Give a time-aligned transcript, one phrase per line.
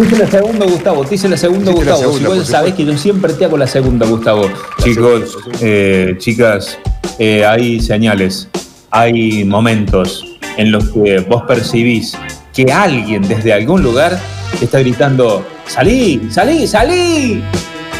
[0.00, 1.04] Te hice la segunda, Gustavo.
[1.04, 1.98] Te hice la segunda, la Gustavo.
[1.98, 4.50] segunda, si vos sabés que yo siempre te hago la segunda, Gustavo.
[4.82, 6.78] Chicos, eh, chicas,
[7.18, 8.48] eh, hay señales,
[8.90, 10.24] hay momentos
[10.56, 12.16] en los que vos percibís
[12.54, 14.18] que alguien desde algún lugar
[14.62, 16.28] está gritando: ¡Salí!
[16.30, 16.66] ¡Salí!
[16.66, 17.42] ¡Salí!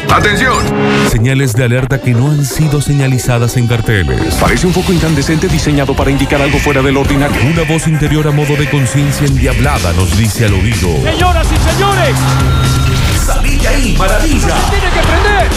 [0.09, 0.57] ¡Atención!
[1.09, 4.35] Señales de alerta que no han sido señalizadas en carteles.
[4.35, 7.41] Parece un foco incandescente diseñado para indicar algo fuera del ordinario.
[7.45, 10.89] Una voz interior a modo de conciencia endiablada nos dice al oído.
[11.03, 12.15] Señoras y señores,
[13.25, 14.55] ¡Salí de ahí, maravilla!
[14.69, 15.47] tiene que prender.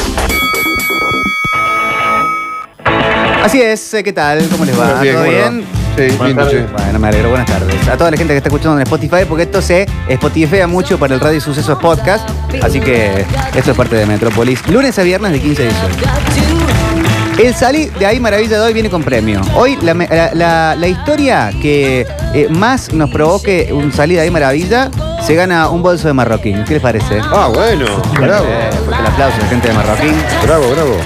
[3.43, 4.47] Así es, eh, ¿qué tal?
[4.51, 5.01] ¿Cómo les va?
[5.03, 5.65] ¿Todo bien?
[5.97, 6.63] Sí, bien, che.
[6.73, 7.87] Bueno, me alegro, buenas tardes.
[7.89, 11.15] A toda la gente que está escuchando en Spotify, porque esto se Spotify mucho para
[11.15, 12.29] el Radio Sucesos Podcast.
[12.63, 14.67] Así que esto es parte de Metrópolis.
[14.69, 17.43] Lunes a viernes de 15 a 18.
[17.43, 19.41] El salí de ahí maravilla de hoy viene con premio.
[19.55, 24.31] Hoy la, la- la- la historia que eh, más nos provoque un salí de ahí
[24.31, 24.89] maravilla
[25.25, 26.65] se gana un bolso de marroquín.
[26.65, 27.21] ¿Qué les parece?
[27.23, 27.87] Ah, bueno,
[28.21, 30.15] bravo, Eh, fuerte el aplauso a la gente de marroquín.
[30.45, 30.97] bravo, bravo.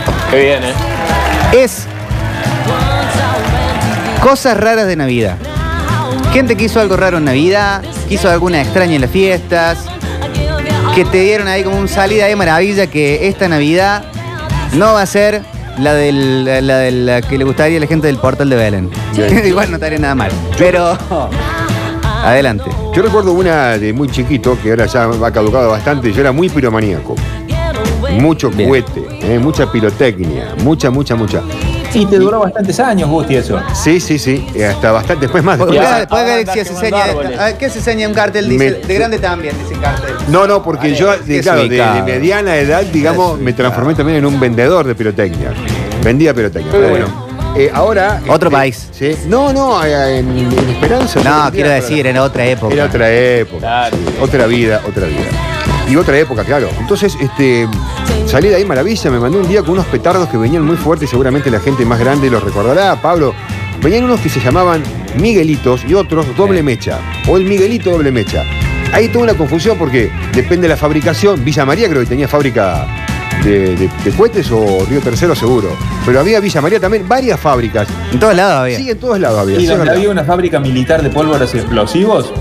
[1.53, 1.87] es
[4.29, 5.39] cosas raras de Navidad.
[6.35, 9.87] Gente que hizo algo raro en Navidad, que hizo alguna extraña en las fiestas,
[10.95, 14.05] que te dieron ahí como un salida de maravilla que esta Navidad
[14.75, 15.43] no va a ser
[15.79, 18.91] la del, la que le gustaría a la gente del portal de Belén.
[19.47, 20.31] Igual no estaría nada mal.
[20.59, 20.99] Pero
[22.05, 22.71] adelante.
[22.95, 26.51] Yo recuerdo una de muy chiquito, que ahora ya ha caducado bastante, yo era muy
[26.51, 27.15] piromaníaco.
[28.21, 28.69] Mucho Bien.
[28.69, 31.43] cohete, eh, mucha pirotecnia, mucha, mucha, mucha.
[31.95, 33.61] Y te duró bastantes años, Gusti, eso.
[33.75, 35.59] Sí, sí, sí, eh, hasta bastante, después más.
[35.59, 37.05] Después- Galaxy andás se enseña.
[37.05, 37.39] árboles.
[37.39, 38.49] ah, ¿Qué se enseña un cartel?
[38.49, 40.15] Dice, Me- de grande también, dice un cartel.
[40.29, 44.27] No, no, porque yo, de, qué claro, de, mediana edad, digamos, me transformé también en
[44.27, 45.53] un vendedor de pirotecnia.
[46.03, 47.07] Vendía pirotecnia, pero bueno.
[47.57, 48.21] eh, ahora.
[48.29, 48.89] Otro este, país.
[48.93, 49.17] Sí.
[49.27, 51.21] No, no, eh, en, en Esperanza.
[51.25, 52.75] No, quiero decir, era otra época.
[52.75, 53.61] Era otra época.
[53.61, 53.97] Claro.
[53.97, 55.25] sí, otra vida, otra vida.
[55.91, 56.69] Y otra época, claro.
[56.79, 57.67] Entonces, este,
[58.29, 61.11] salí de ahí maravilla, me mandé un día con unos petardos que venían muy fuertes,
[61.11, 63.35] seguramente la gente más grande los recordará, Pablo.
[63.83, 64.83] Venían unos que se llamaban
[65.21, 66.99] Miguelitos y otros doble mecha,
[67.29, 68.45] o el Miguelito doble mecha.
[68.93, 71.45] Hay toda una confusión porque depende de la fabricación.
[71.45, 72.87] Villa María creo que tenía fábrica
[73.45, 75.69] de, de- de cohetes o Río Tercero seguro.
[76.07, 77.87] Pero había Villa María también, varias fábricas.
[78.13, 78.79] En todos lados había.
[78.79, 79.61] Sí, en todos lados había.
[79.61, 82.33] Y donde había una fábrica militar de pólvoras explosivos.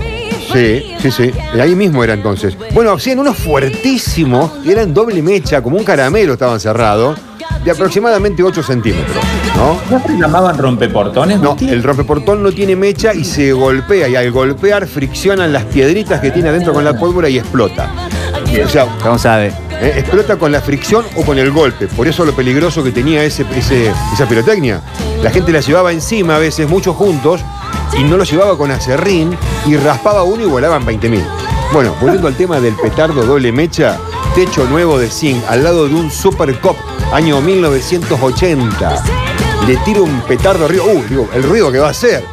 [0.52, 1.30] Sí, sí, sí.
[1.60, 2.56] Ahí mismo era entonces.
[2.72, 7.18] Bueno, hacían unos fuertísimos, que eran doble mecha, como un caramelo estaban cerrados,
[7.64, 9.16] de aproximadamente 8 centímetros.
[9.56, 9.78] ¿No?
[9.90, 14.30] ¿No se llamaban rompeportones, No, el rompeportón no tiene mecha y se golpea, y al
[14.30, 17.90] golpear friccionan las piedritas que tiene adentro con la pólvora y explota.
[18.64, 19.48] O sea, ¿Cómo sabe?
[19.80, 21.88] eh, explota con la fricción o con el golpe.
[21.88, 24.80] Por eso lo peligroso que tenía ese, ese- esa pirotecnia.
[25.22, 27.40] La gente la llevaba encima a veces, muchos juntos,
[27.96, 31.22] y no lo llevaba con acerrín, y raspaba uno y volaban 20.000.
[31.72, 33.98] Bueno, volviendo al tema del petardo doble mecha,
[34.34, 36.76] techo nuevo de zinc, al lado de un Super Cop,
[37.12, 39.04] año 1980.
[39.66, 40.84] Le tiro un petardo arriba.
[40.84, 42.24] Uh, digo, el ruido que va a hacer.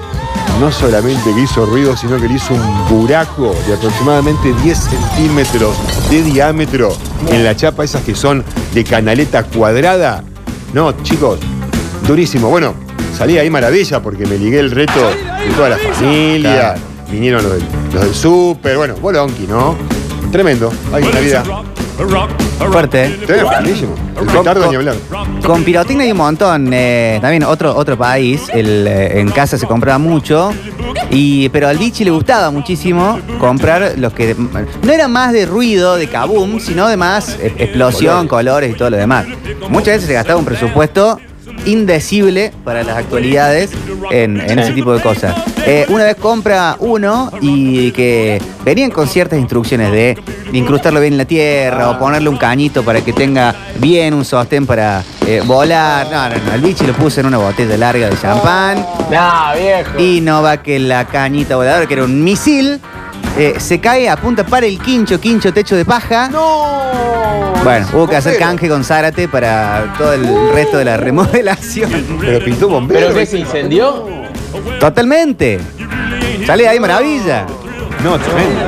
[0.59, 5.75] No solamente que hizo ruido, sino que le hizo un buraco de aproximadamente 10 centímetros
[6.09, 6.95] de diámetro
[7.29, 8.43] en la chapa, esas que son
[8.73, 10.23] de canaleta cuadrada.
[10.73, 11.39] No, chicos,
[12.07, 12.49] durísimo.
[12.49, 12.73] Bueno,
[13.15, 16.55] salí ahí maravilla porque me ligué el reto de toda la familia.
[16.73, 16.81] Claro.
[17.09, 19.75] Vinieron los del, los del súper, bueno, bolonqui, ¿no?
[20.31, 20.71] Tremendo.
[20.91, 21.45] Ay, Navidad.
[22.57, 23.19] Fuerte, ¿eh?
[23.25, 23.95] Tremendo, buenísimo.
[24.19, 24.95] El petardo ni hablar.
[25.45, 26.69] Con pirotecnia hay un montón.
[26.73, 28.49] eh, también otro, otro país.
[28.53, 30.51] el, eh, en casa se compraba mucho.
[31.09, 34.35] Y, pero al bichi le gustaba muchísimo comprar los que.
[34.83, 38.71] No era más de ruido, de kaboom, sino de más eh, explosión, colores.
[38.71, 39.25] y todo lo demás.
[39.69, 41.19] Muchas veces se gastaba un presupuesto
[41.65, 43.71] indecible para las actualidades
[44.11, 45.35] en, en ese tipo de cosas.
[45.65, 50.17] Eh, una vez compra uno y que venían con ciertas instrucciones de
[50.53, 54.65] incrustarlo bien en la tierra o ponerle un cañito para que tenga bien un sostén
[54.67, 56.07] para eh, volar.
[56.11, 56.53] No, no, no.
[56.53, 59.99] El bichi lo puso en una botella larga de champán Nah, viejo.
[59.99, 62.79] y no va que la cañita voladora, que era un misil,
[63.37, 66.29] eh, se cae, apunta para el quincho, quincho, techo de paja.
[66.29, 67.53] ¡No!
[67.63, 68.49] Bueno, hubo que hacer Bombero.
[68.51, 71.91] canje con Zárate para todo el resto de la remodelación.
[72.21, 73.07] Pero pintó bombero.
[73.07, 74.05] ¿Pero qué se incendió?
[74.79, 75.59] Totalmente.
[76.45, 77.45] Sale de ahí maravilla.
[78.03, 78.59] No, tremendo.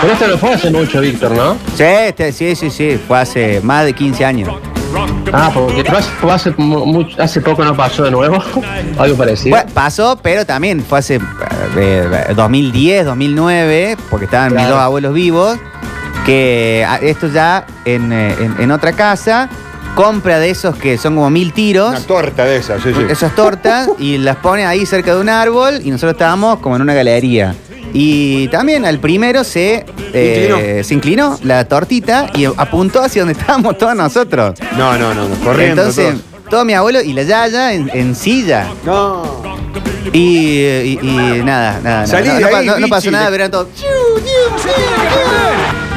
[0.00, 1.54] Pero esto no fue hace mucho, Víctor, ¿no?
[1.76, 2.98] Sí, este- sí, sí, sí.
[3.06, 4.48] Fue hace más de 15 años.
[5.32, 8.42] Ah, porque fue hace, fue hace mucho- hace poco no pasó de nuevo.
[8.98, 9.50] Algo parecido.
[9.56, 11.20] Bueno, pasó, pero también fue hace
[11.76, 15.58] eh, 2010, 2009, porque estaban mis dos abuelos vivos,
[16.24, 19.48] que ah, esto ya en, eh, en- en otra casa,
[19.94, 21.90] compra de esos que son como mil tiros.
[21.90, 23.00] Una torta de esas, sí, sí.
[23.08, 26.82] esas tortas y las pone ahí cerca de un árbol y nosotros estábamos como en
[26.82, 27.54] una galería.
[27.98, 30.84] Y también al primero se, eh, Inclinó.
[30.84, 34.58] se inclinó la tortita y apuntó hacia donde estábamos todos nosotros.
[34.76, 35.80] No, no, no, no, corriendo.
[35.80, 36.50] Entonces, todos.
[36.50, 38.66] todo mi abuelo y la yaya en, en silla.
[38.84, 39.22] No.
[40.12, 40.18] Y,
[40.60, 42.06] y- y nada, nada.
[42.06, 42.38] Salí nada.
[42.38, 42.90] de no, no ahí, no Vichy.
[42.90, 43.68] pasó nada, pero eran todos.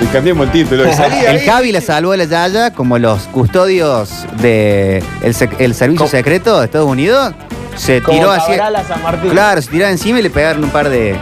[0.02, 0.94] Y cambiamos el título.
[0.94, 1.46] Salí El ahí.
[1.46, 4.10] Javi la salvó a la Yaya como los custodios
[4.42, 7.34] del el, sec- el servicio secreto de Estados Unidos.
[7.76, 8.52] Se Como tiró así.
[8.52, 9.32] Cabral a San Martín.
[9.32, 11.16] Claro, se tiró encima y le pegaron un par de,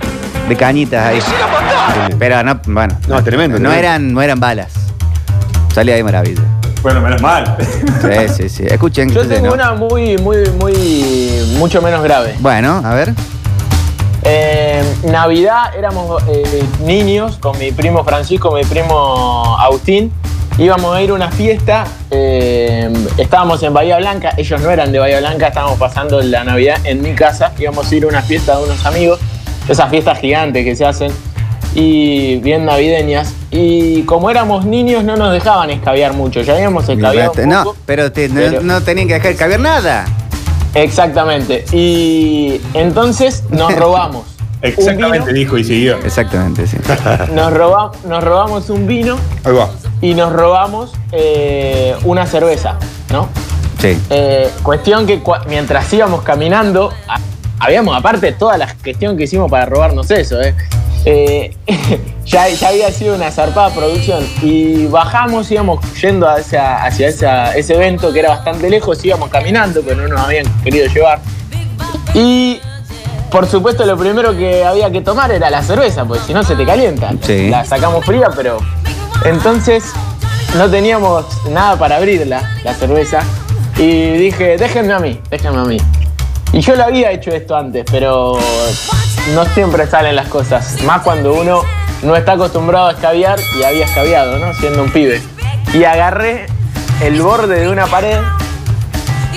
[0.48, 1.20] de cañitas ahí.
[2.20, 2.98] Pero no, bueno.
[3.08, 3.72] No, tremendo, No tremendo.
[3.72, 4.72] eran, no eran balas.
[5.74, 6.42] Salía de maravilla.
[6.82, 7.56] Bueno, menos mal.
[8.02, 8.64] Sí, sí, sí.
[8.68, 9.10] Escuchen.
[9.10, 9.54] Yo tengo ¿no?
[9.54, 10.74] una muy, muy, muy,
[11.58, 12.36] mucho menos grave.
[12.40, 13.14] Bueno, a ver.
[14.24, 20.12] Eh, Navidad éramos eh, niños con mi primo Francisco, mi primo Agustín.
[20.58, 21.86] Íbamos a ir a una fiesta.
[22.10, 24.32] eh, estábamos en Bahía Blanca.
[24.38, 25.48] Ellos no eran de Bahía Blanca.
[25.48, 27.52] Estábamos pasando la Navidad en mi casa.
[27.60, 29.20] Íbamos a ir a una fiesta de unos amigos.
[29.68, 31.12] Esas fiestas gigantes que se hacen.
[31.76, 33.34] Y bien navideñas.
[33.52, 36.42] Y como éramos niños, no nos dejaban escabiar mucho.
[36.42, 40.06] Ya habíamos escabiado un no, pero, te- no- pero- no, tenían que dejar caber nada.
[40.74, 41.66] Exactamente.
[41.72, 44.24] Y entonces nos robamos.
[44.62, 45.40] Exactamente, vino.
[45.40, 45.98] dijo y siguió.
[46.04, 46.78] Exactamente, sí.
[47.34, 49.70] Nos, roba- nos robamos un vino Ahí va.
[50.02, 52.76] y nos robamos eh, una cerveza,
[53.12, 53.30] ¿no?
[53.80, 53.96] Sí.
[54.10, 56.92] Eh, cuestión que mientras íbamos caminando,
[57.60, 60.56] habíamos, aparte, toda la gestión que hicimos para robarnos eso, ¿eh?
[61.06, 61.56] Eh,
[62.26, 67.76] ya, ya había sido una zarpada producción y bajamos, íbamos yendo hacia, hacia esa- ese
[67.76, 71.20] evento que era bastante lejos, íbamos caminando, pero no nos habían querido llevar.
[72.14, 72.60] Y
[73.32, 76.56] por supuesto lo primero que había que tomar era la cerveza, porque si no se
[76.56, 77.12] te calienta.
[77.22, 77.50] Sí.
[77.50, 78.58] La sacamos fría, pero
[79.24, 79.84] entonces
[80.58, 83.20] no teníamos nada para abrirla, la cerveza.
[83.78, 85.78] Y dije, déjenme a mí, déjenme a mí.
[86.58, 88.36] Y yo lo había hecho esto antes, pero
[89.36, 90.82] no siempre salen las cosas.
[90.86, 91.62] Más cuando uno
[92.02, 94.52] no está acostumbrado a escabiar y había escabiado, ¿no?
[94.56, 95.22] Siendo un pibe.
[95.76, 96.48] Y agarré
[97.04, 98.18] el borde de una pared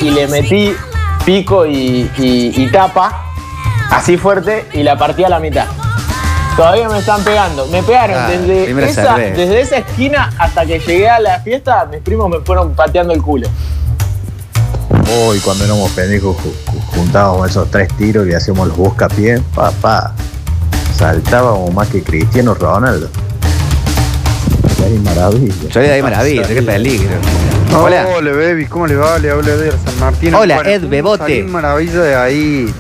[0.01, 0.75] y le metí
[1.27, 3.27] pico y, y- y tapa,
[3.91, 5.67] así fuerte, y la partí a la mitad.
[6.57, 7.67] Todavía me están pegando.
[7.67, 8.29] Me pegaron Ah,
[8.89, 9.03] esa,
[9.37, 13.21] desde esa esquina hasta que llegué a la fiesta, mis primos me fueron pateando el
[13.21, 13.47] culo.
[15.29, 16.37] Uy, cuando éramos pendejos
[17.01, 20.13] juntábamos esos tres tiros y hacíamos los buscapiés, papá.
[20.95, 23.09] Saltábamos más que Cristiano Ronaldo.
[24.77, 25.55] Qué maravilla.
[25.71, 27.15] Yo le doy maravilla, qué peligro.
[27.75, 28.07] Hola.
[28.15, 29.19] Hola, baby, ¿cómo le va?
[29.19, 30.35] Le habla de San Martín.
[30.35, 31.23] Hola, Ed Bebote.
[31.23, 32.75] salí maravilla de ahí,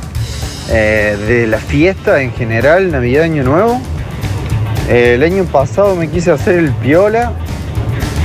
[0.68, 3.80] eh, de la fiesta en general, Navidad, Año Nuevo.
[4.88, 7.32] Eh, el año pasado me quise hacer el piola.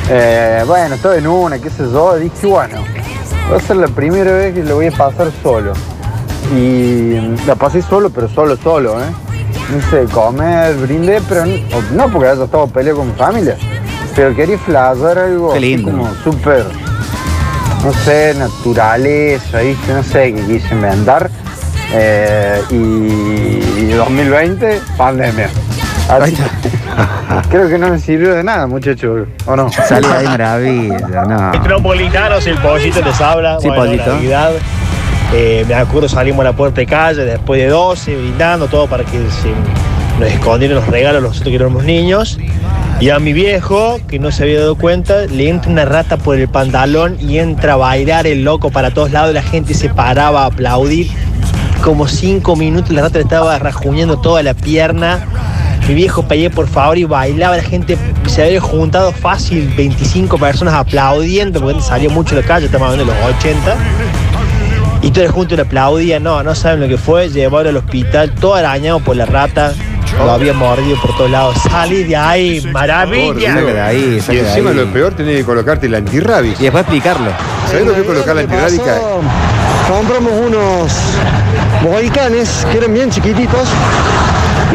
[0.10, 2.18] Eh, bueno, estaba en una, qué sé yo.
[2.18, 2.84] Dije, bueno,
[3.52, 5.74] va a ser la primera vez que lo voy a pasar solo.
[6.56, 9.08] Y mm, la pasé solo, pero solo, solo, ¿eh?
[9.74, 11.56] No sé, comer, brindé, pero no,
[11.92, 13.58] no porque haya estado peleado con mi familia.
[14.16, 15.92] Pero quería flashear algo Qué lindo.
[15.92, 16.66] como súper,
[17.84, 19.94] no sé, naturaleza, ¿viste?
[19.94, 21.30] No sé qué quise inventar.
[21.94, 25.50] Eh, y, y 2020, pandemia.
[26.10, 26.44] Así que,
[27.50, 29.72] creo que no me sirvió de nada, muchachos, ¿o no?
[29.72, 31.52] Sale ahí maravilla, no.
[31.52, 33.58] Metropolitanos, el pollito les habla.
[33.60, 34.12] Sí, bueno, pollito.
[35.34, 39.04] Eh, me acuerdo salimos a la puerta de calle después de 12, brindando todo para
[39.04, 39.52] que se
[40.20, 42.38] nos escondieran los regalos nosotros que éramos niños.
[43.02, 46.38] Y a mi viejo, que no se había dado cuenta, le entra una rata por
[46.38, 49.34] el pantalón y entra a bailar el loco para todos lados.
[49.34, 51.10] La gente se paraba a aplaudir.
[51.84, 55.20] Como cinco minutos la rata le estaba rajuñando toda la pierna.
[55.88, 57.58] Mi viejo pedía por favor y bailaba.
[57.58, 62.66] La gente se había juntado fácil, 25 personas aplaudiendo, porque salía mucho a la calle,
[62.66, 63.76] estamos hablando de los 80.
[65.04, 68.56] Y todos juntos le aplaudían, no, no saben lo que fue, llevarlo al hospital, todo
[68.56, 69.74] arañado por la rata,
[70.18, 71.58] lo había mordido por todos lados.
[71.70, 73.54] Salí de ahí, maravilla.
[73.54, 74.76] Saca de ahí, Y de encima ahí.
[74.76, 76.60] lo peor tenés que colocarte la antirrabies.
[76.60, 77.30] Y después explicarlo.
[77.70, 79.00] ¿Sabés lo que es colocar la antirrábica?
[79.88, 80.92] Compramos unos
[81.84, 83.68] boicanes que eran bien chiquititos.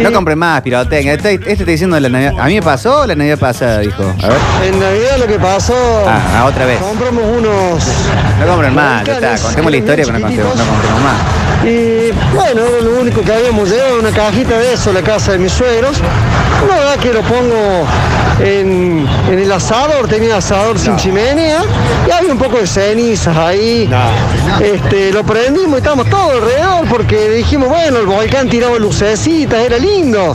[0.02, 1.14] No compren más, pirotecnia.
[1.14, 2.32] Este, este está diciendo la Navidad.
[2.40, 4.02] A mí me pasó o la Navidad pasada, dijo.
[4.02, 4.38] A ver.
[4.64, 5.74] En Navidad lo que pasó,
[6.06, 6.78] Ah, ah, otra vez.
[6.80, 7.84] compramos unos
[8.40, 9.38] No compren más, ya está.
[9.38, 11.16] Contemos la historia, pero no contemos, no compremos más.
[11.64, 15.38] Y bueno, lo único que habíamos llevado, una cajita de eso a la casa de
[15.38, 15.98] mis suegros.
[16.68, 17.86] La verdad que lo pongo
[18.42, 21.60] en, en el asador, tenía asador sin chimenea
[22.08, 23.88] y había un poco de cenizas ahí.
[24.62, 29.76] Este, lo prendimos y estábamos todos alrededor porque dijimos, bueno, el volcán tiraba lucecitas, era
[29.78, 30.34] lindo.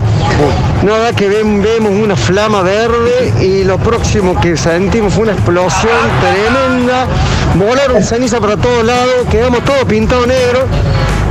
[0.84, 5.91] Verdad que ven- vemos una flama verde y lo próximo que sentimos fue una explosión
[6.22, 7.08] tremenda.
[7.55, 10.67] Volaron ceniza para todos lados, quedamos todos pintados negro.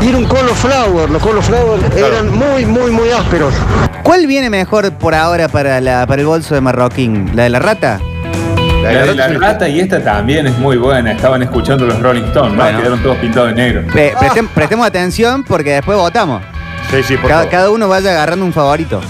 [0.05, 1.09] Y era un cauliflower.
[1.09, 3.55] Los cauliflower eran muy, muy, muy ásperos.
[4.03, 7.31] ¿Cuál viene mejor por ahora para, la, para el bolso de Marroquín?
[7.35, 8.01] ¿La de la rata?
[8.83, 11.13] La de la rata y esta también es muy buena.
[11.13, 12.79] Estaban escuchando los Rolling Stones, ¿no?
[12.79, 13.83] Quedaron todos pintados de negro.
[13.91, 16.43] Pre- prestem- prestemos atención porque después votamos.
[16.91, 17.51] Sí, sí, por Cada, favor.
[17.51, 19.01] cada uno vaya agarrando un favorito.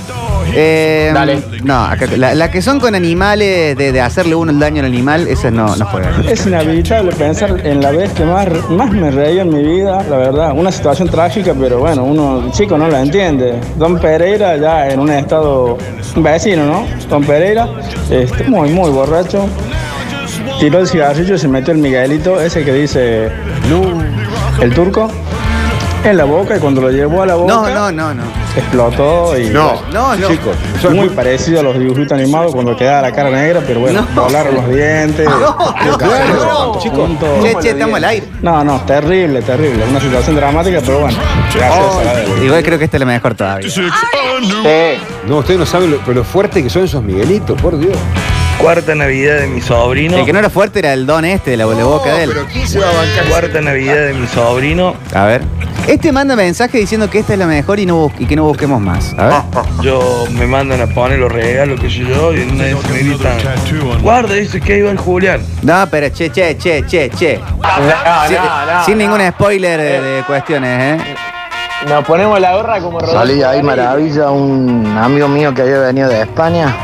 [0.56, 1.42] Eh, Dale.
[1.64, 4.86] No, acá- la, la que son con animales, de, de hacerle uno el daño al
[4.86, 6.26] animal, esas no, no juegan.
[6.28, 10.16] Es inevitable pensar en la vez que más, más me reía en mi vida, la
[10.16, 10.52] verdad.
[10.54, 13.58] Una situación trágica, pero bueno, uno chico no la entiende.
[13.76, 15.76] Don Pereira ya en un estado,
[16.16, 16.86] vecino, ¿no?
[17.08, 17.68] Don Pereira,
[18.10, 19.46] este, muy, muy borracho.
[20.60, 23.28] Tiró el cigarrillo y se metió el Miguelito, ese que dice
[24.60, 25.10] el turco,
[26.10, 28.22] en la boca y cuando lo llevó a la boca No, no, no, no.
[28.56, 30.28] explotó y No, No, no.
[30.28, 30.54] chicos.
[30.82, 34.22] es muy parecido a los dibujitos animados cuando quedaba la cara negra, pero bueno, No.
[34.24, 35.26] volaron los dientes.
[35.26, 37.10] no, claro, chicos.
[37.42, 38.26] Che, che, estamos al aire.
[38.42, 39.84] No, no, terrible, terrible.
[39.88, 41.16] Una situación dramática, pero bueno.
[41.54, 43.70] Gracias a la Igual creo que esta es la mejor todavía.
[43.70, 43.82] Sí.
[45.26, 47.96] No, ustedes no saben lo, pero lo fuerte que son esos Miguelitos, por Dios.
[48.58, 50.16] Cuarta Navidad de mi sobrino.
[50.16, 52.30] El que no era fuerte era el don este de la, la boca de él.
[52.32, 53.24] Pero ¿quién se va a bancar?
[53.28, 54.94] Cuarta Navidad de mi sobrino.
[55.12, 55.42] A ver.
[55.86, 58.44] Este manda mensaje diciendo que esta es la mejor y, no bus- y que no
[58.44, 59.14] busquemos más.
[59.18, 59.34] A ver.
[59.82, 62.90] Yo me mandan a poner los regalos, que sé yo, y en una de esas
[62.90, 63.36] me gritan.
[64.02, 65.42] Guarda, dice que iba el Julián.
[65.62, 67.38] No, pero che, che, che, che, che.
[67.38, 67.68] No,
[68.26, 69.04] sin, no, no, sin no.
[69.04, 71.14] ningún spoiler de, de cuestiones, ¿eh?
[71.86, 76.08] Nos ponemos la gorra como Rodolfo Salí ahí maravilla, un amigo mío que había venido
[76.08, 76.74] de España,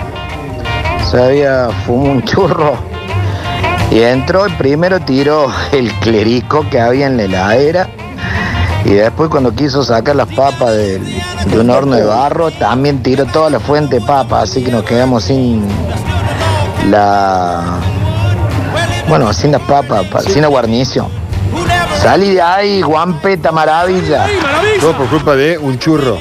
[1.11, 2.75] se había fumado un churro
[3.91, 7.89] y entró y primero tiró el clerico que había en la heladera
[8.91, 11.05] y después cuando quiso sacar las papas del-
[11.47, 14.83] de un horno de barro también tiró toda la fuente de papas, así que nos
[14.85, 15.65] quedamos sin
[16.91, 17.63] la...
[19.09, 21.07] Bueno, sin las papas, pa- sin la guarnición.
[22.01, 24.27] Salí de ahí, guampeta maravilla.
[24.81, 26.19] Todo por culpa de un churro.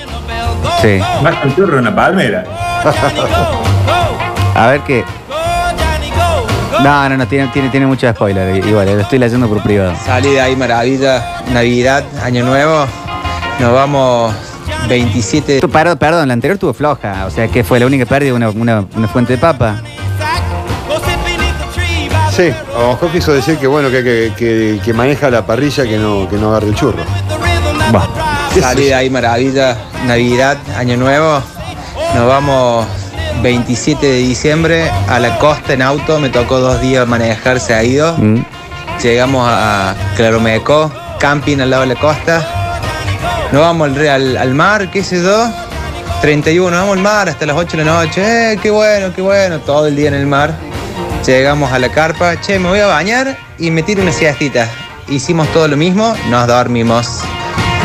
[0.81, 0.99] Sí.
[1.23, 2.43] Más que un churro en una palmera.
[4.55, 5.05] A ver qué.
[6.83, 8.55] No, no, no, tiene, tiene, tiene mucho spoiler.
[8.65, 9.93] Igual, lo estoy leyendo por privado.
[10.05, 12.85] Salí de ahí maravilla, Navidad, Año Nuevo.
[13.59, 14.33] Nos vamos
[14.87, 17.25] 27 Tu- Perdón, perdón, la anterior tuvo floja.
[17.25, 19.81] O sea, que fue la única pérdida una, una, una fuente de papa.
[22.31, 25.83] Sí, a lo mejor quiso decir que bueno, que, que, que- que maneja la parrilla
[25.83, 27.03] que no, que no agarre el churro.
[27.91, 28.07] Bah.
[28.61, 29.75] Salí de ahí maravilla,
[30.07, 31.41] Navidad, Año Nuevo.
[32.15, 32.85] Nos vamos
[33.41, 36.19] 27 de diciembre a la costa en auto.
[36.19, 38.15] Me tocó dos días manejar seguido.
[38.17, 38.43] Mm.
[39.01, 42.45] Llegamos a Claromeco, camping al lado de la costa.
[43.51, 45.49] Nos vamos al, re- al, al mar, qué sé yo.
[46.21, 48.51] 31, nos vamos al mar hasta las 8 de la noche.
[48.53, 49.59] Eh, qué bueno, qué bueno.
[49.59, 50.53] Todo el día en el mar.
[51.25, 52.39] Llegamos a la carpa.
[52.41, 54.67] Che, me voy a bañar y me tiro una siestita.
[55.07, 57.21] Hicimos todo lo mismo, nos dormimos.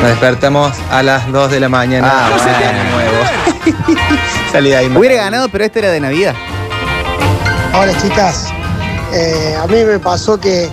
[0.04, 2.12] Nos despertamos a las 2 de la mañana.
[2.12, 2.84] Ah, bueno.
[2.94, 3.96] nuevo.
[4.52, 4.94] Salí de ahí.
[4.94, 6.34] Hubiera ganado, pero este era de Navidad.
[7.72, 8.48] Hola chicas,
[9.14, 10.68] Eh, a mí me pasó que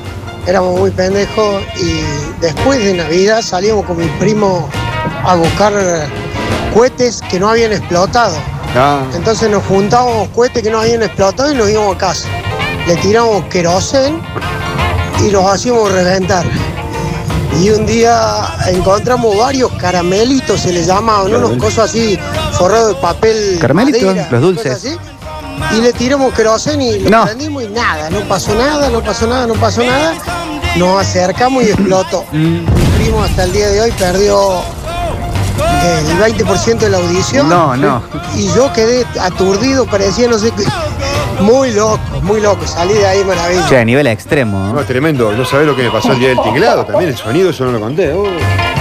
[0.45, 2.01] éramos muy pendejos y
[2.41, 4.69] después de Navidad salíamos con mi primo
[5.23, 5.71] a buscar
[6.73, 8.35] cohetes que no habían explotado.
[9.15, 12.27] Entonces nos juntábamos cohetes que no habían explotado y nos íbamos a casa.
[12.85, 14.19] Le tirábamos querosén
[15.25, 16.43] y los hacíamos reventar.
[17.60, 22.17] Y un día encontramos varios caramelitos, se les llamaban, unos cosas así,
[22.53, 23.58] forrados de papel.
[23.60, 24.72] Caramelitos, madera, los dulces.
[24.74, 24.98] así.
[25.77, 27.25] Y le tiramos querosén y lo No.
[27.25, 30.13] prendimos y nada, no pasó nada, no pasó nada, no pasó nada.
[30.77, 32.24] Nos acercamos y explotó.
[32.31, 32.38] Mm.
[32.65, 34.62] Mi primo hasta el día de hoy perdió
[35.84, 37.50] el 20% de la audición.
[37.50, 38.01] No, no.
[38.36, 40.63] Y yo quedé aturdido, parecía no sé qué.
[41.41, 42.65] Muy loco, muy loco.
[42.67, 43.65] Salí de ahí maravilla.
[43.67, 44.71] Che, a nivel extremo.
[44.74, 45.31] no, es tremendo.
[45.33, 47.10] No sabés lo que me pasó el día del tinglado también.
[47.12, 48.13] El sonido, eso no lo conté.
[48.13, 48.25] Oh.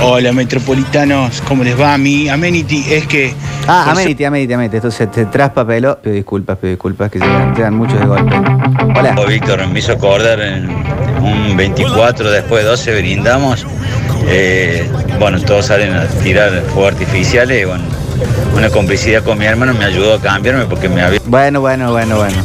[0.02, 1.98] Hola metropolitanos, ¿cómo les va?
[1.98, 3.34] Mi amenity es que
[3.68, 4.76] Ah, Por Amenity, Amenity, Amenity.
[4.76, 5.98] Entonces te traspapeló.
[5.98, 8.34] Pido disculpas, pido disculpas, que llegan, llegan muchos de golpe.
[8.98, 9.14] Hola.
[9.18, 10.70] Oh, Víctor, me hizo acordar en
[11.22, 13.66] un 24 después de 12 brindamos.
[14.26, 14.88] eh,
[15.18, 17.84] bueno, todos salen a tirar fuegos artificiales y bueno,
[18.54, 21.20] una complicidad con mi hermano me ayudó a cambiarme porque me había...
[21.26, 22.36] Bueno, bueno, bueno, bueno.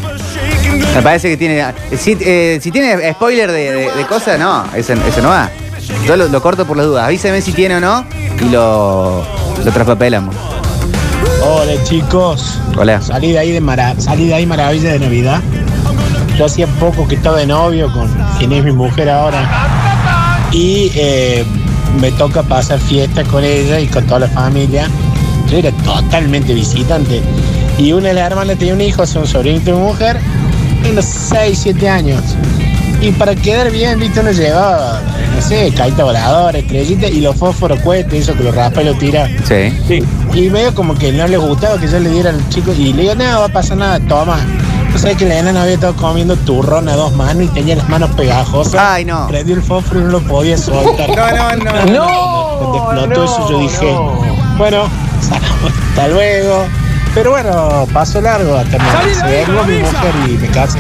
[0.96, 1.64] Me parece que tiene.
[1.98, 5.50] Si, eh, si tiene spoiler de, de- de cosas, no, ese, ese no va.
[6.06, 7.06] Yo lo, lo corto por las dudas.
[7.06, 8.06] Avísame si tiene o no
[8.42, 9.24] y lo,
[9.64, 10.36] lo traspapelamos.
[11.44, 12.60] Hola chicos.
[12.78, 13.02] Hola.
[13.02, 15.42] Salí de ahí de mara- salí de ahí maravilla de Navidad.
[16.38, 19.48] Yo hacía poco que estaba de novio con quien es mi mujer ahora.
[20.52, 21.46] Y eh,
[22.00, 24.88] me toca pasar fiesta con ella y con toda la familia.
[25.50, 27.22] Yo era totalmente visitante.
[27.78, 30.18] Y una de las hermanas tenía un hijo, es un sobrinito de mi mujer,
[30.84, 32.22] de unos 6, 7 años.
[33.02, 35.02] Y para quedar bien, viste, uno llevaba
[35.36, 38.94] no sé, caíta voladora, estrellita y los fósforos cohetes, eso que lo raspa y lo
[38.96, 39.30] tira.
[39.44, 40.02] Sí.
[40.34, 43.04] Y medio como que no les gustaba que yo le diera al chico y le
[43.04, 44.38] digo, no, va a pasar nada, toma.
[44.92, 47.90] No sé que la nena había estado comiendo turrón a dos manos y tenía las
[47.90, 48.76] manos pegajosas.
[48.76, 49.28] Ay, no.
[49.28, 51.10] Prendió el fósforo y no lo podía soltar.
[51.10, 51.86] No, no, no.
[51.86, 52.82] no.
[52.82, 53.98] Cuando explotó eso yo dije,
[54.58, 54.90] bueno,
[55.90, 56.66] hasta luego.
[57.14, 60.80] Pero bueno, paso largo hasta me se verlo mi mujer y me casé.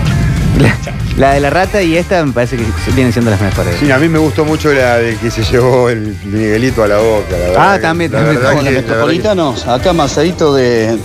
[1.17, 3.75] La de la rata y esta me parece que vienen siendo las mejores.
[3.79, 6.97] Sí, a mí me gustó mucho la de que se llevó el Miguelito a la
[6.97, 7.31] boca.
[7.31, 8.39] la verdad Ah, que- también, la también.
[8.65, 10.97] que- que- Metropolitanos, acá Marcelito de,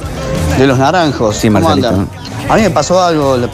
[0.58, 1.36] de Los Naranjos.
[1.36, 2.08] Sí, ¿Cómo Marcelito.
[2.48, 3.48] A mí me pasó algo, la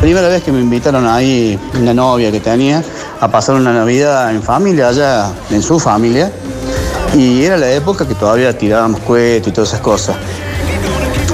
[0.00, 2.82] primera vez que me invitaron ahí, una novia que tenía,
[3.20, 6.30] a pasar una Navidad en familia, allá en su familia.
[7.16, 10.16] Y era la época que todavía tirábamos cohetes y todas esas cosas.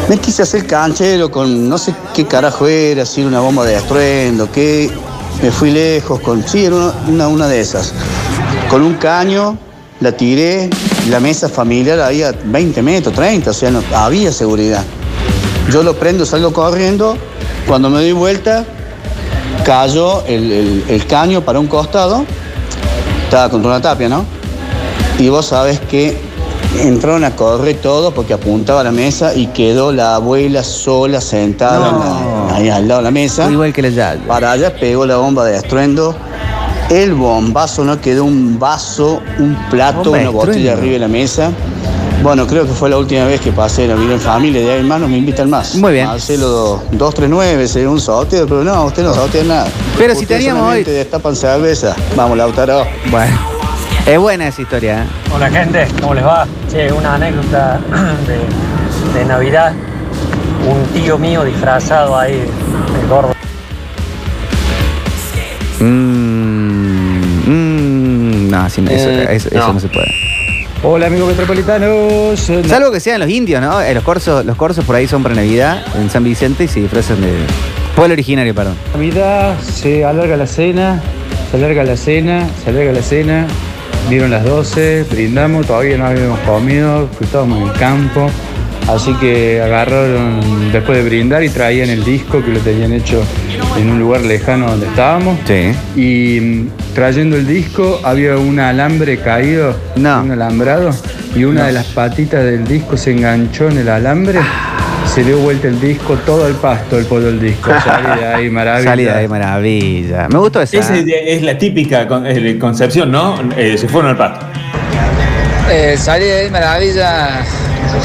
[0.09, 3.75] Me quise hacer canchero con no sé qué carajo era, si era una bomba de
[3.75, 4.91] estruendo, qué.
[5.43, 6.47] Me fui lejos con.
[6.47, 7.93] Sí, era una, de esas.
[8.69, 9.59] Con un caño,
[10.01, 10.71] la tiré,
[11.09, 14.85] la mesa familiar había 20 metros, 30, o sea, había seguridad.
[15.71, 17.17] Yo lo prendo, salgo corriendo.
[17.67, 18.65] Cuando me doy vuelta,
[19.65, 22.25] cayó el caño para un costado.
[23.25, 24.44] Estaba contra una tapia, ¿no?
[25.19, 26.17] Y vos sabés que
[26.81, 31.89] entraron a correr todo porque apuntaba a la mesa y quedó la abuela sola sentada
[31.89, 33.51] en la- ahí al lado de la mesa.
[33.51, 34.17] Igual que la ya.
[34.27, 36.15] Para allá pegó la bomba de estruendo.
[36.91, 41.51] El bombazo no quedó un vaso, un plato, una botella arriba de la mesa.
[42.23, 44.61] Bueno, creo que fue la última vez que pasé la vida en familia.
[44.61, 45.75] De ahí no me invitan más.
[45.77, 46.07] Muy bien.
[46.07, 49.67] Marcelo 239, sería un sorteo, pero no, usted no sortea nada.
[49.99, 51.95] Pero si Ustedes teníamos solamente destapan cerveza.
[52.17, 52.85] Vamos, Lautaro.
[53.11, 53.54] Bueno.
[54.07, 55.07] Es buena esa historia, ¿eh?
[55.35, 56.47] Hola gente, ¿cómo les va?
[56.71, 57.81] Che, una anécdota
[59.15, 59.73] de, de Navidad.
[60.69, 63.33] Un tío mío disfrazado ahí de gordo.
[65.81, 69.73] Mm, mm, no, sí, eso, Eh, eso- eso no.
[69.75, 70.07] no se puede.
[70.83, 72.39] Hola amigos metropolitanos.
[72.69, 73.81] Salvo que sean los indios, ¿no?
[73.81, 76.81] Eh, Los corsos, los corsos por ahí son para Navidad en San Vicente y se
[76.81, 77.33] disfrazan de.
[77.97, 78.77] Pueblo originario, perdón.
[78.93, 81.01] Navidad, se alarga la cena,
[81.51, 83.47] se alarga la cena, se alarga la cena.
[84.09, 88.31] Dieron las 12, brindamos, todavía no habíamos comido, estábamos en el campo.
[88.89, 93.25] Así que agarraron después de brindar y traían el disco que lo tenían hecho
[93.79, 95.39] en un lugar lejano donde estábamos.
[95.47, 95.73] Sí.
[95.97, 100.91] Y mm, trayendo el disco había un alambre caído, un alambrado,
[101.35, 104.41] y una de las patitas del disco se enganchó en el alambre.
[105.15, 107.71] Se dio vuelta el disco, todo el pasto, el pollo del disco.
[107.85, 108.91] Salí de ahí, maravilla.
[108.91, 110.27] Salí de ahí, maravilla.
[110.29, 110.77] Me gustó esa.
[110.79, 111.37] Esa ¿eh?
[111.37, 113.39] es la típica con- eh, concepción, ¿no?
[113.57, 114.45] Eh, se fueron al pasto.
[115.71, 117.45] Eh, salí de ahí, maravilla.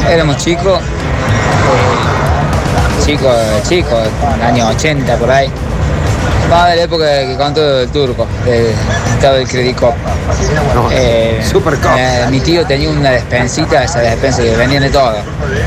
[0.08, 0.80] Éramos chicos.
[0.80, 3.36] eh, chicos,
[3.68, 4.08] chicos,
[4.44, 5.50] años 80 por ahí.
[6.52, 8.74] Va de la época que contó el turco, del
[9.14, 9.94] estado del Credit Cop.
[10.92, 11.40] Eh,
[11.96, 15.14] eh, mi tío tenía una despensita, esa despensa que vendían de todo.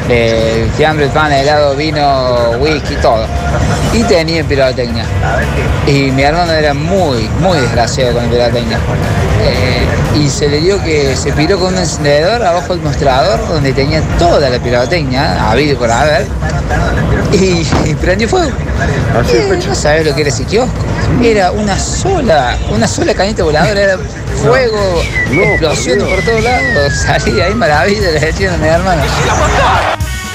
[0.09, 3.25] Eh, fiambre, pan, helado, vino, whisky, todo.
[3.93, 5.05] Y tenía pirotecnia.
[5.87, 8.79] Y mi hermano era muy, muy desgraciado con el pirotecnia.
[9.45, 9.87] Eh,
[10.19, 14.03] y se le dio que se piró con un encendedor abajo del mostrador donde tenía
[14.19, 16.27] toda la pirotecnia, habido por haber,
[17.33, 18.51] y, y prendió fuego.
[19.69, 20.72] No sabes lo que era kiosco.
[21.23, 23.99] Era una sola, una sola cañita voladora, era
[24.43, 26.93] fuego, explosiones por todos lados.
[27.07, 29.03] Salí de ahí maravilla, le decían a mi hermano.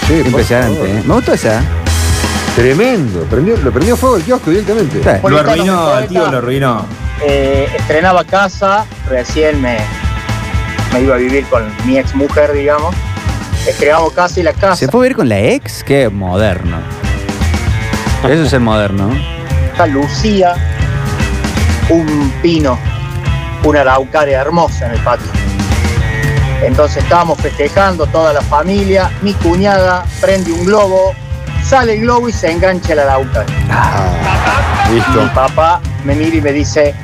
[0.09, 1.03] Impresionante, ¿eh?
[1.05, 1.61] Me gustó esa.
[2.55, 3.21] Tremendo.
[3.29, 5.01] Prendió, lo prendió fuego el kiosco directamente.
[5.27, 6.85] Lo arruinó, al tío lo arruinó.
[7.25, 9.77] Eh, estrenaba casa, recién me,
[10.93, 12.95] me iba a vivir con mi ex mujer, digamos.
[13.67, 14.75] Estrenamos casa y la casa.
[14.77, 15.83] ¿Se puede ver con la ex?
[15.83, 16.77] Qué moderno.
[18.23, 19.36] Eso es el moderno.
[19.85, 20.55] Lucía
[21.89, 22.77] un pino,
[23.63, 25.27] una araucaria hermosa en el patio.
[26.63, 31.13] Entonces estábamos festejando toda la familia, mi cuñada prende un globo,
[31.63, 33.55] sale el globo y se engancha la araucaria.
[34.91, 35.21] Listo.
[35.21, 36.95] Mi papá me mira y me dice,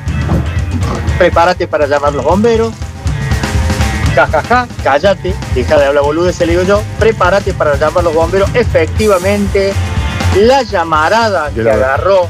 [1.18, 2.74] prepárate para llamar los bomberos.
[4.14, 8.14] Ja, ja, ja, cállate, deja de hablar boludeces, le digo yo, prepárate para llamar los
[8.14, 8.48] bomberos.
[8.54, 9.72] Efectivamente,
[10.36, 12.28] la llamarada que agarró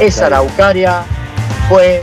[0.00, 1.02] esa araucaria
[1.68, 2.02] fue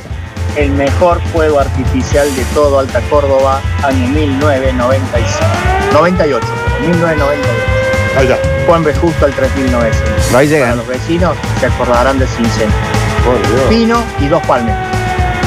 [0.58, 5.46] el mejor fuego artificial de todo Alta Córdoba, año 1995.
[5.94, 6.48] 98,
[6.82, 7.72] 1998.
[8.18, 8.38] Allá.
[8.68, 8.94] Juan B.
[8.96, 10.36] Justo al 3900.
[10.36, 10.70] Ahí llegan.
[10.70, 12.78] Para los vecinos se acordarán de ese incendio.
[13.70, 14.76] Pino y dos palmes.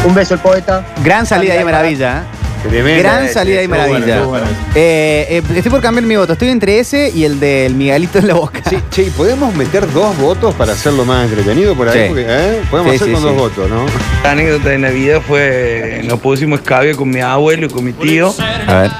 [0.04, 0.84] Un beso el poeta.
[1.02, 2.18] Gran salida ahí, maravilla.
[2.18, 2.43] ¿eh?
[2.68, 3.02] Tremendo.
[3.02, 4.14] Gran salida y estuvo bueno, maravilla.
[4.16, 4.46] estuvo bueno.
[4.74, 6.32] Eh, eh, estoy por cambiar mi voto.
[6.32, 8.60] Estoy entre ese y el del Miguelito en la boca.
[8.68, 12.00] Sí, che, ¿y ¿podemos meter dos votos para hacerlo más entretenido por ahí?
[12.00, 12.04] Sí.
[12.08, 12.60] Porque, ¿eh?
[12.70, 13.28] Podemos Sí, hacer sí, con sí.
[13.28, 13.86] dos votos, ¿no?
[14.22, 18.34] La anécdota de Navidad fue, nos pusimos escabio con mi abuelo y con mi tío.
[18.66, 18.90] A ver.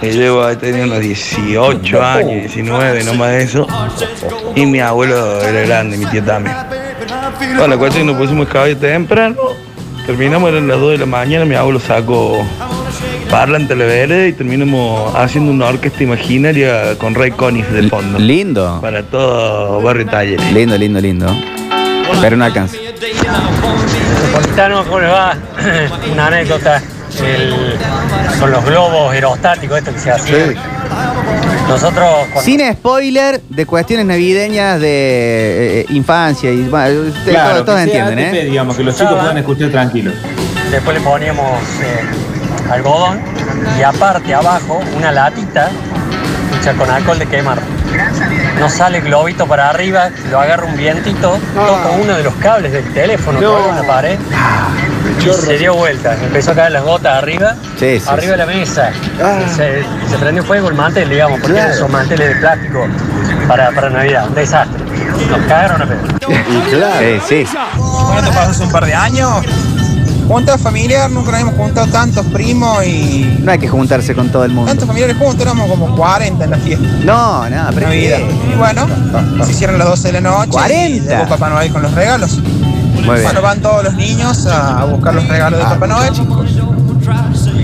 [0.00, 3.66] Que llevo, tenía unos 18 años, 19, no más de eso.
[4.56, 6.56] Y mi abuelo era grande, mi tío también.
[7.38, 9.36] Bueno, la cuestión es que nos pusimos escabio temprano.
[10.06, 12.42] Terminamos, eran las 2 de la mañana, mi abuelo sacó
[13.30, 18.18] parlante a la vereda y terminamos haciendo una orquesta imaginaria con Ray Conniff de fondo.
[18.18, 18.78] Lindo.
[18.80, 20.52] Para todo Barrio Talleres.
[20.52, 21.26] Lindo, lindo, lindo.
[22.20, 22.76] Pero no alcanza.
[22.76, 25.36] Metropolitano, ¿cómo le va?
[26.12, 26.82] Una anécdota
[27.24, 27.76] el-
[28.40, 30.54] con los globos aerostáticos, esto que se hacía.
[31.68, 38.18] Nosotros, cuando- Sin spoiler de cuestiones navideñas de eh, infancia y bueno, Claro, todos, entienden,
[38.18, 38.44] ATP, ¿eh?
[38.46, 40.14] digamos, que los chicos puedan escuchar tranquilos.
[40.72, 42.00] después le poníamos eh,
[42.70, 43.20] algodón
[43.78, 45.70] y aparte abajo una latita
[46.60, 47.58] hecha con alcohol de quemar.
[48.58, 52.84] No sale globito para arriba, lo agarra un vientito, toca uno de los cables del
[52.92, 53.38] teléfono
[53.70, 54.18] en la pared
[55.18, 56.14] y se dio vuelta.
[56.14, 58.90] Empezó a caer las gotas arriba, Sí, sí, arriba de la mesa.
[58.92, 62.86] Y se, se prendió fuego el mantel, digamos, porque eran esos manteles de plástico
[63.48, 64.28] para, para Navidad.
[64.28, 64.84] Un desastre.
[65.30, 66.00] Nos cagaron a pedo.
[66.98, 67.56] Sí, sí.
[67.76, 69.44] Bueno, pasó hace un par de años.
[70.30, 74.44] Junta familiar, nunca nos hemos juntado tantos primos y No hay que juntarse con todo
[74.44, 74.70] el mundo.
[74.70, 76.86] tantos familiares juntos, éramos como 40 en la fiesta.
[77.02, 77.92] No, no, pero.
[77.92, 78.12] Y
[78.56, 78.86] bueno,
[79.44, 80.50] se hicieron las 12 de la noche.
[80.52, 81.04] 40.
[81.04, 82.38] Y llegó Papá Noel con los regalos.
[82.38, 83.22] Muy bien.
[83.24, 86.12] Bueno, van todos los niños a, buscar los regalos de Papá Noel.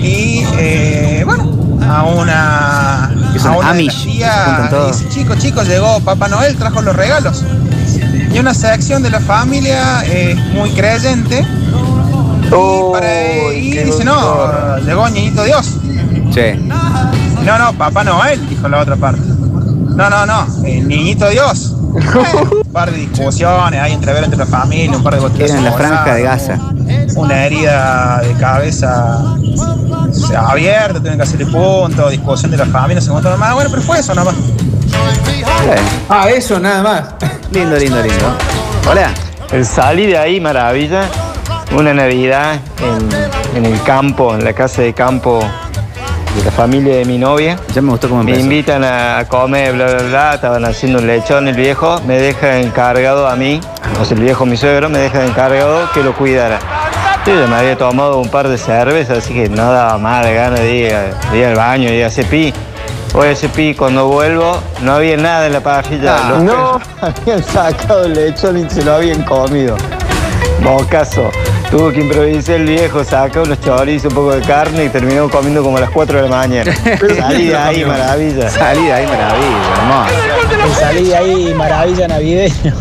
[0.01, 1.49] Y eh, bueno,
[1.89, 6.97] a una, Que son a una Amish, dice, chicos, chicos, llegó Papá Noel, trajo los
[6.97, 7.45] regalos.
[8.33, 11.45] Y una sección de la familia es muy creyente.
[12.47, 15.73] Y, para- y dice, no, llegó Niñito Dios.
[16.33, 16.69] Sí.
[17.43, 19.21] No, no, Papá Noel, dijo la otra parte.
[19.21, 21.73] No, no, no, el Niñito Dios.
[21.93, 25.51] un par de discusiones ahí entre ver entre la familia, un par de botellas.
[25.51, 26.57] En la franja de Gaza.
[27.15, 29.35] Una herida de cabeza
[30.09, 33.53] o sea, abierta, tienen que hacerle punto, discusión de la familia, se encontró más.
[33.53, 34.35] Bueno, pero fue eso nomás.
[36.09, 37.03] Ah, eso nada más.
[37.51, 38.37] Lindo, lindo, lindo.
[38.89, 39.11] Hola.
[39.51, 41.03] El salí de ahí, maravilla.
[41.75, 45.39] Una Navidad en, en el campo, en la casa de campo
[46.35, 47.57] de la familia de mi novia.
[47.73, 48.45] Ya me gustó cómo Me empezó.
[48.45, 50.33] invitan a, a comer, bla, bla, bla.
[50.35, 51.99] Estaban haciendo un lechón el viejo.
[52.07, 53.59] Me deja encargado a mí,
[54.01, 56.59] o sea, el viejo mi suegro, me deja encargado que lo cuidara.
[57.25, 60.33] Yo ya me había tomado un par de cervezas, así que no daba más de
[60.33, 62.53] ganas de ir, a- de ir al baño y hacer pi.
[63.13, 66.15] Voy a pi, cuando vuelvo no había nada en la parrilla.
[66.17, 66.79] Ah, Los no.
[67.01, 69.75] habían sacado el lechón y se lo habían comido.
[70.63, 71.29] Bocazo.
[71.71, 75.61] Tuvo que improvisar el viejo, sacó unos chorizos, un poco de carne y terminó comiendo
[75.61, 76.73] como a las 4 de la mañana.
[77.17, 78.49] Salí de ahí, maravilla.
[78.49, 80.65] Salí de ahí, maravilla, hermoso.
[80.65, 82.73] El salí de ahí maravilla navideño.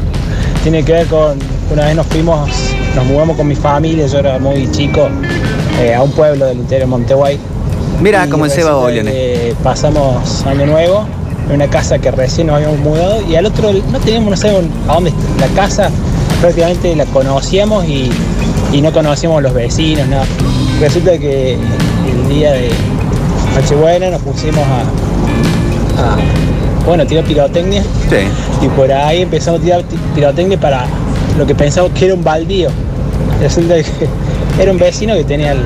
[0.63, 1.39] Tiene que ver con
[1.73, 2.49] una vez nos fuimos,
[2.95, 5.09] nos mudamos con mi familia, yo era muy chico,
[5.81, 7.41] eh, a un pueblo del interior de Monteguay.
[8.01, 9.55] Mira el Seba resulta Boliones.
[9.65, 11.07] Pasamos año nuevo
[11.49, 14.65] en una casa que recién nos habíamos mudado y al otro no teníamos, no sabíamos
[14.89, 15.47] a dónde está.
[15.47, 15.91] La casa
[16.41, 18.11] prácticamente la conocíamos y,
[18.73, 20.25] y no conocíamos los vecinos, nada.
[20.81, 22.71] Resulta que el día de
[23.55, 24.81] Nochebuena nos pusimos a,
[26.03, 26.17] a,
[26.85, 28.17] bueno, tirar pirotecnia Sí.
[28.65, 30.85] y por ahí empezamos a tirar ti- pirotecnia para
[31.39, 32.69] lo que pensamos que era un baldío.
[33.41, 34.09] Resulta que
[34.63, 35.63] era un vecino que tenía el-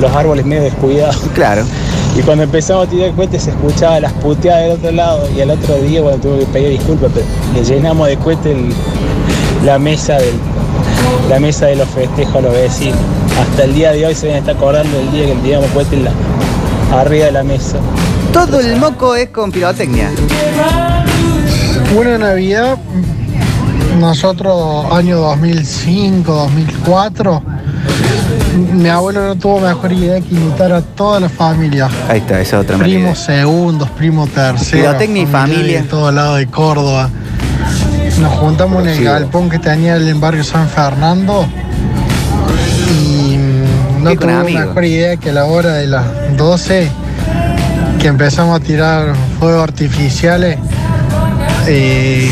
[0.00, 1.16] los árboles medio descuidados.
[1.34, 1.64] Claro.
[2.16, 5.50] Y cuando empezamos a tirar cohetes se escuchaba las puteadas del otro lado y al
[5.50, 8.56] otro día, bueno, tuve que pedir disculpas, pero le llenamos de cohetes
[9.64, 10.34] la mesa del
[11.28, 12.98] la mesa de los festejos a los vecinos.
[13.40, 15.92] Hasta el día de hoy se deben estar acordando del día que le tiramos cohetes
[15.94, 16.12] en la-
[17.00, 17.76] arriba de la mesa.
[18.32, 20.10] Todo el moco es con pirotecnia.
[21.96, 22.76] Una Navidad,
[23.98, 27.42] nosotros año 2005, 2004,
[28.74, 31.88] mi abuelo no tuvo mejor idea que invitar a toda la familia.
[32.08, 32.98] Ahí está, esa es otra manera.
[33.00, 34.66] Primos segundos, primos terceros.
[34.70, 35.82] Pirotecnia y familia.
[35.82, 37.10] De todo lado de Córdoba.
[38.20, 41.46] Nos juntamos en el galpón que tenía en barrio San Fernando.
[42.90, 44.66] Y mm, no amigos.
[44.66, 46.04] mejor idea que a la hora de las
[46.36, 46.88] 12
[48.00, 50.58] que empezamos a tirar fuegos artificiales.
[51.66, 52.30] eh,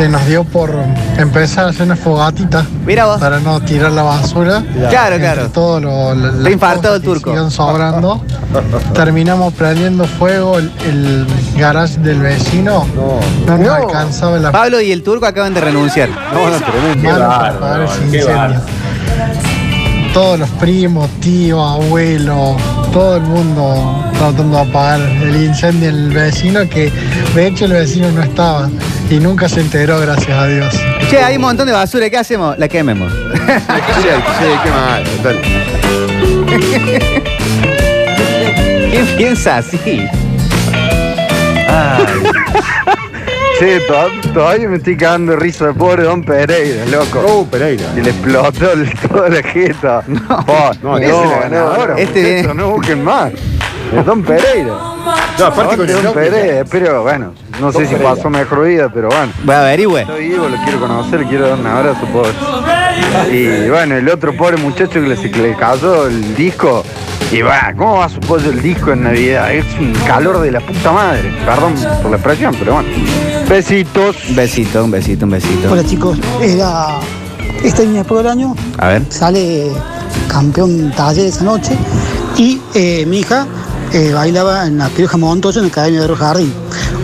[0.00, 0.72] se nos dio por
[1.18, 3.20] empezar a hacer una fogatita Mira vos.
[3.20, 4.62] para no tirar la basura.
[4.88, 5.50] Claro, Entre claro.
[5.50, 7.30] Todo lo, las cosas el que turco.
[7.32, 8.24] sigan sobrando.
[8.94, 11.26] Terminamos prendiendo fuego el, el
[11.58, 12.86] garage del vecino.
[13.46, 16.08] No, nos alcanzaba la Pablo y el turco acaban de renunciar.
[16.08, 18.60] para apagar ese incendio.
[20.14, 22.56] Todos los primos, tíos, abuelos,
[22.90, 26.90] todo el mundo tratando de apagar el incendio el vecino, que
[27.34, 28.70] de hecho el vecino no estaba
[29.10, 30.74] y nunca se enteró, gracias a Dios.
[31.08, 32.08] Che, hay un montón de basura.
[32.08, 32.56] ¿Qué hacemos?
[32.58, 33.12] La quememos.
[33.12, 35.40] Sí, sí, qué mal, total.
[38.90, 39.78] ¿Quién piensa así?
[43.58, 47.22] Che, to- todavía me estoy cagando de risa de pobre Don Pereira, loco.
[47.26, 47.84] Oh, Pereira.
[47.96, 50.02] Y le explotó el- toda la jeta.
[50.06, 51.90] No, no, ese no, el ganador.
[51.90, 53.32] no, este no busquen más.
[53.94, 54.72] Es Don Pereira.
[55.40, 59.32] No, aparte con el Pereira, pero bueno, no sé si pasó mejor vida, pero bueno.
[59.42, 60.02] Voy a averigüe.
[60.02, 62.32] Estoy vivo, lo quiero conocer, le quiero dar un abrazo, pobre.
[63.32, 66.84] Y bueno, el otro pobre muchacho que le, que le cayó el disco.
[67.32, 69.50] Y va, ¿cómo va su pollo el disco en Navidad?
[69.50, 71.32] Es un calor de la puta madre.
[71.46, 72.88] Perdón por la expresión, pero bueno.
[73.48, 74.16] Besitos.
[74.28, 75.72] Un besito, un besito, un besito.
[75.72, 76.98] Hola chicos, era
[77.64, 79.02] esta es mi época del año, A ver.
[79.08, 79.70] sale
[80.28, 81.76] campeón taller esa noche
[82.36, 83.46] y eh, mi hija
[83.92, 86.52] eh, bailaba en la Piroja Montoya en la Academia de Oro Jardín.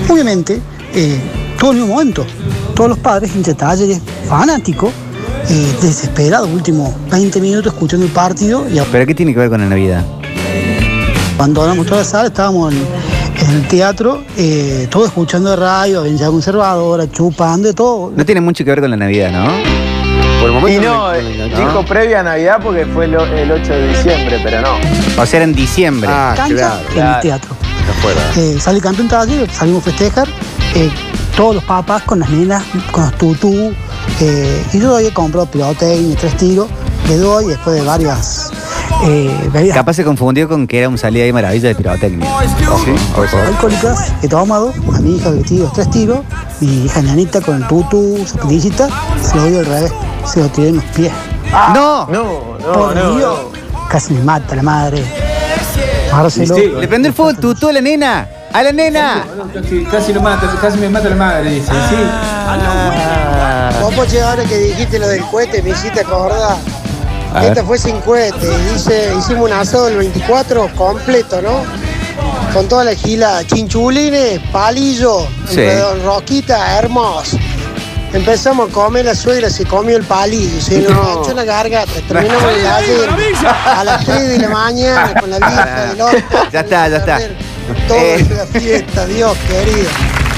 [0.08, 0.60] Obviamente,
[0.94, 1.20] eh,
[1.58, 2.24] todo el mismo momento,
[2.74, 4.92] todos los padres, de talleres, fanáticos,
[5.48, 9.60] eh, desesperados, últimos 20 minutos escuchando el partido y ¿Pero qué tiene que ver con
[9.60, 10.04] la Navidad?
[11.38, 12.80] abandonamos toda la sala, estábamos en,
[13.44, 18.10] en el teatro, eh, todos escuchando radio, avenida conservadora, chupando, de todo.
[18.16, 19.85] No tiene mucho que ver con la Navidad, ¿no?
[20.46, 23.72] Por el momento Y no, dijo previa a Navidad porque fue el, o- el 8
[23.72, 25.22] de diciembre, pero no.
[25.22, 26.08] O sea, era en diciembre.
[26.12, 26.78] Ah, claro.
[26.88, 27.16] en claro.
[27.16, 27.56] el teatro.
[27.90, 28.20] Afuera.
[28.36, 30.28] Eh, sale campeón taller, salimos a festejar,
[30.74, 30.90] eh,
[31.36, 33.72] todos los papás con las nenas, con los tutú,
[34.20, 36.68] eh, y yo había comprado pirotecnia, tres tiros,
[37.08, 38.50] le doy después de varias
[39.04, 42.28] eh, bebidas Capaz se confundió con que era un salida de maravilla de pirotecnia.
[42.84, 46.20] Sí, a ver, alcohólicas, he tomado, a mi hija le tiro los tres tiros,
[46.60, 49.92] mi hija nanita con el tutú, su se lo doy al revés,
[50.26, 51.12] se lo tiré en los pies.
[51.74, 52.06] ¡No!
[52.06, 53.16] No, no, Por no.
[53.16, 53.38] Dios,
[53.88, 55.04] casi me mata la madre.
[56.12, 56.56] Marcelo.
[56.80, 58.28] Le prendió el fuego el tutú a la nena.
[58.52, 59.24] ¡A la nena!
[59.52, 61.72] Casi, casi lo mata, casi me mata la madre, dice.
[61.90, 61.96] Sí.
[63.82, 66.56] Vos, Poche, ahora que dijiste lo del cohete, me hiciste acordar.
[67.42, 68.48] Esta fue sin cohete.
[68.74, 71.64] Hice, hicimos un asado el 24 completo, ¿no?
[72.54, 75.60] Con toda la gila, chinchulines, palillo, Sí.
[76.04, 77.36] roquita, hermoso.
[78.16, 81.22] Empezamos a comer, la suegra se comió el palillo, se nos No.
[81.22, 83.50] echó la garganta, terminamos la gallina
[83.80, 86.18] a las 3 de la mañana con la vieja del otro.
[86.50, 87.18] Ya está, ya está.
[87.86, 88.26] Toda Eh.
[88.30, 89.90] la fiesta, Dios querido.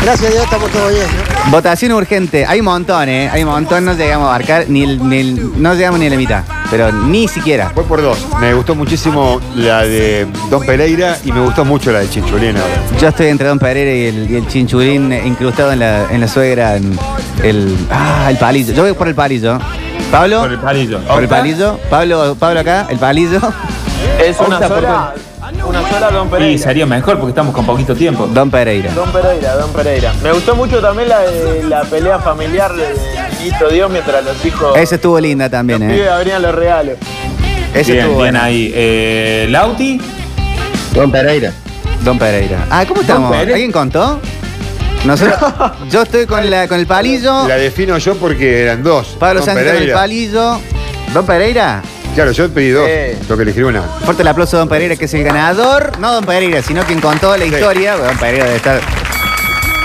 [0.02, 1.06] Gracias a Dios estamos todos bien,
[1.44, 1.50] ¿no?
[1.50, 2.46] Votación urgente.
[2.46, 3.28] Hay un montón, ¿eh?
[3.30, 3.84] Hay un montón.
[3.84, 6.44] No llegamos a abarcar ni, el- ni el- no llegamos ni a la mitad.
[6.70, 7.72] Pero ni siquiera.
[7.74, 8.18] Voy por dos.
[8.40, 12.60] Me gustó muchísimo la de Don Pereira y me gustó mucho la de Chinchulina.
[13.00, 16.20] Yo estoy entre Don Pereira y el, y el chinchulín eh, incrustado en la, en
[16.20, 16.76] la suegra.
[16.76, 16.98] En
[17.42, 18.72] el, ah, el palillo.
[18.74, 19.58] Yo voy por el palillo.
[20.10, 20.40] ¿Pablo?
[20.40, 21.00] Por el palillo.
[21.00, 21.78] Por el palillo.
[21.90, 23.40] Pablo, Pablo acá, el palillo.
[24.24, 25.14] Es una Opta por sola,
[25.68, 26.62] una sola Don Y Pereira.
[26.62, 28.26] sería mejor porque estamos con poquito tiempo.
[28.26, 28.92] Don Pereira.
[28.92, 30.12] Don Pereira, Don Pereira.
[30.22, 32.86] Me gustó mucho también la, de- la pelea familiar de
[33.38, 36.10] Ministro Dios mientras los hijos Esa estuvo linda también, los pibes ¿eh?
[36.10, 36.94] abrían los regalos.
[37.74, 38.72] Esa bien, estuvo bien ahí.
[38.74, 40.00] Eh, Lauti.
[40.94, 41.52] Don Pereira.
[42.04, 42.66] Don Pereira.
[42.70, 43.30] Ah, ¿cómo estamos?
[43.30, 43.52] Pereira.
[43.54, 44.20] ¿Alguien contó?
[45.04, 45.38] Nosotros,
[45.90, 47.46] yo estoy con, la, con el palillo.
[47.46, 49.16] La defino yo porque eran dos.
[49.18, 49.94] Pablo Don Sánchez con el Pereira.
[50.00, 50.60] palillo.
[51.14, 51.82] Don Pereira.
[52.18, 52.84] Claro, yo pedí dos.
[52.88, 53.16] Eh.
[53.20, 53.80] Tengo que elegir una.
[53.80, 56.00] Fuerte el aplauso a Don Pereira, que es el ganador.
[56.00, 57.94] No Don Pereira, sino quien contó la historia.
[57.96, 58.80] Don Pereira debe estar,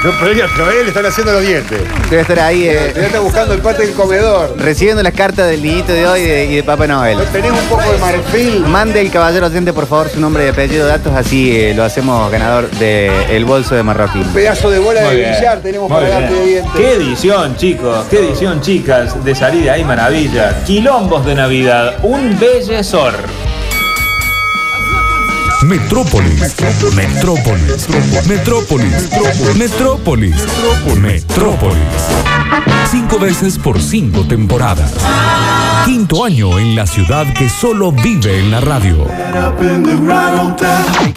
[0.03, 1.79] Don Pereira, todavía le están haciendo los dientes.
[2.09, 4.53] debe estar ahí eh, Ya está buscando el pate del comedor.
[4.57, 7.17] recibiendo las cartas del niñito de hoy y de, y de Papá Noel.
[7.17, 8.59] ¿No tenés un poco de marfil?
[8.67, 12.29] Mande el caballero oyente, por favor, su nombre y apellido, datos, así eh, lo hacemos
[12.29, 14.23] ganador del bolso de Marroquín.
[14.23, 15.35] Un pedazo de bola Muy de bien.
[15.35, 16.63] billar tenemos Muy para darte de bien.
[16.65, 16.73] dientes.
[16.75, 18.05] Qué edición, chicos.
[18.09, 20.63] Qué edición, chicas, de salir de ahí maravilla.
[20.65, 21.95] Quilombos de Navidad.
[22.03, 23.13] Un bellezor.
[25.63, 26.55] Metrópolis.
[26.93, 27.87] Metrópolis.
[28.27, 29.09] Metrópolis.
[29.57, 30.35] Metrópolis.
[30.99, 31.77] Metrópolis.
[32.91, 34.93] Cinco veces por cinco temporadas.
[35.85, 39.07] Quinto año en la ciudad que solo vive en la radio.